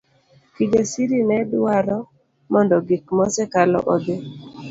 Kijasir 0.55 1.11
nedwaro 1.29 1.99
mondo 2.51 2.75
gik 2.87 3.05
mosekalo 3.17 3.79
odhi. 3.93 4.15